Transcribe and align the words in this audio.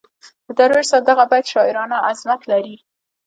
د 0.45 0.47
درویش 0.57 0.87
صاحب 0.91 1.03
دغه 1.09 1.23
بیت 1.31 1.45
شاعرانه 1.53 1.97
عظمت 2.09 2.41
لري. 2.51 2.75